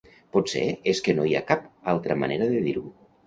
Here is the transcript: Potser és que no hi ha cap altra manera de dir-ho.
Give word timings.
Potser 0.35 0.63
és 0.93 1.01
que 1.07 1.15
no 1.19 1.27
hi 1.31 1.37
ha 1.37 1.43
cap 1.51 1.69
altra 1.95 2.19
manera 2.25 2.51
de 2.55 2.65
dir-ho. 2.69 2.85